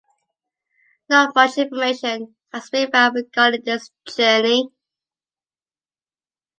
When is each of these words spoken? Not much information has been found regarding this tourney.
Not 1.09 1.35
much 1.35 1.59
information 1.59 2.35
has 2.51 2.71
been 2.71 2.89
found 2.89 3.13
regarding 3.13 3.61
this 3.65 3.91
tourney. 4.05 4.69